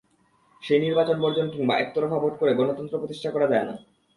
[0.63, 3.75] সেই নির্বাচন বর্জন কিংবা একতরফা ভোট করে গণতন্ত্র প্রতিষ্ঠা করা যায় না।